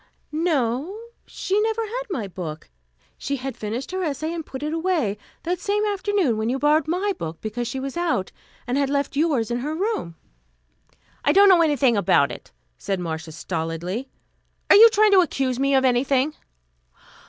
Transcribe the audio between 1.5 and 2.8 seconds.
never had my book.